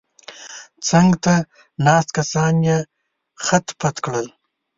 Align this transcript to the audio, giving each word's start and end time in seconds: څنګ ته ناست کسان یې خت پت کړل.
څنګ 0.87 1.09
ته 1.23 1.33
ناست 1.85 2.09
کسان 2.17 2.53
یې 2.67 2.77
خت 3.45 3.65
پت 3.79 3.95
کړل. 4.05 4.27